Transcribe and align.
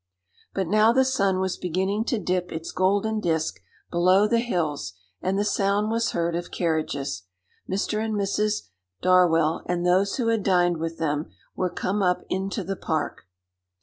But 0.55 0.65
now 0.65 0.91
the 0.91 1.05
sun 1.05 1.39
was 1.39 1.57
beginning 1.57 2.05
to 2.05 2.17
dip 2.17 2.51
its 2.51 2.71
golden 2.71 3.19
disc 3.19 3.59
below 3.91 4.27
the 4.27 4.39
hills, 4.39 4.93
and 5.21 5.37
the 5.37 5.45
sound 5.45 5.91
was 5.91 6.09
heard 6.13 6.35
of 6.35 6.49
carriages. 6.49 7.25
Mr. 7.69 8.03
and 8.03 8.15
Mrs. 8.15 8.69
Darwell, 9.03 9.61
and 9.67 9.85
those 9.85 10.15
who 10.15 10.29
had 10.29 10.41
dined 10.41 10.77
with 10.77 10.97
them, 10.97 11.29
were 11.55 11.69
come 11.69 12.01
up 12.01 12.23
into 12.29 12.63
the 12.63 12.75
park. 12.75 13.27